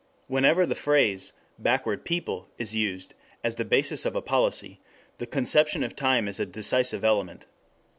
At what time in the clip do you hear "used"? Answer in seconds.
2.73-3.13